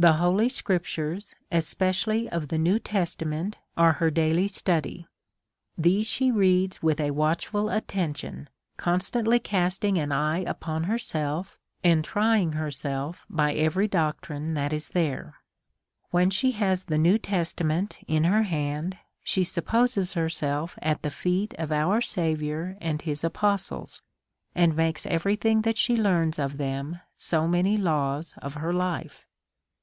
The 0.00 0.12
Holy 0.12 0.48
Scriptures, 0.48 1.34
especially 1.50 2.28
of 2.30 2.46
the 2.46 2.56
New 2.58 2.78
Testa 2.78 3.24
ment, 3.26 3.56
are 3.76 3.94
her 3.94 4.12
daily 4.12 4.46
study; 4.46 5.08
these 5.76 6.06
she 6.06 6.30
reads 6.30 6.80
with 6.80 7.00
a 7.00 7.10
M^atcliful 7.10 7.74
attention, 7.76 8.48
constantly 8.76 9.40
casting 9.40 9.98
an 9.98 10.12
eye 10.12 10.38
upon 10.44 10.84
herself, 10.84 11.58
and 11.82 12.04
trying 12.04 12.52
herself, 12.52 13.26
by 13.28 13.54
every 13.54 13.88
doctrine 13.88 14.54
that 14.54 14.72
is 14.72 14.90
there. 14.90 15.34
When 16.12 16.30
she 16.30 16.52
has 16.52 16.84
the 16.84 16.96
New 16.96 17.18
Testament 17.18 17.98
in 18.06 18.22
her 18.22 18.44
hand, 18.44 18.98
she 19.24 19.42
supposes 19.42 20.12
herself 20.12 20.78
at 20.80 21.02
the 21.02 21.10
feet 21.10 21.54
of 21.58 21.72
our 21.72 22.00
Saviour 22.00 22.76
and 22.80 23.02
his 23.02 23.24
apostles, 23.24 24.00
and 24.54 24.76
makes 24.76 25.06
every 25.06 25.34
thing 25.34 25.62
that 25.62 25.76
she 25.76 25.96
learns 25.96 26.38
of 26.38 26.56
them 26.56 27.00
so 27.16 27.48
many 27.48 27.76
laws 27.76 28.36
of 28.36 28.54
her 28.54 28.72
life. 28.72 29.24